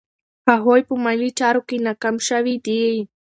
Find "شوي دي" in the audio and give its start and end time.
2.27-2.83